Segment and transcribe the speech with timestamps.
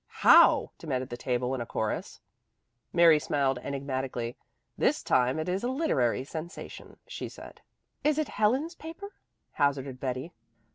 [0.25, 2.19] "How?" demanded the table in a chorus.
[2.91, 4.35] Mary smiled enigmatically.
[4.75, 7.61] "This time it is a literary sensation," she said.
[8.03, 9.09] "Is it Helen's paper?"
[9.51, 10.33] hazarded Betty.